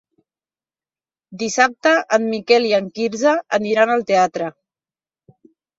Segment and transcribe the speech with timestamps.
[1.43, 4.53] Dissabte en Miquel i en Quirze aniran al teatre.